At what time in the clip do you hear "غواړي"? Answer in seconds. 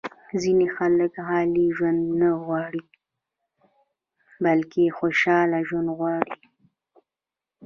2.41-2.83, 5.97-6.39